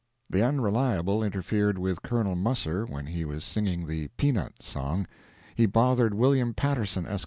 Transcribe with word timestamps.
The 0.31 0.41
Unreliable 0.41 1.23
interfered 1.23 1.77
with 1.77 2.01
Col. 2.01 2.33
Musser 2.35 2.87
when 2.87 3.05
he 3.05 3.23
was 3.23 3.43
singing 3.43 3.85
the 3.85 4.07
pea 4.17 4.31
nut 4.31 4.63
song; 4.63 5.05
he 5.53 5.67
bothered 5.67 6.15
William 6.15 6.55
Patterson, 6.55 7.05
Esq. 7.05 7.19